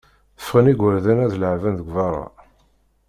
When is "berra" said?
1.93-2.25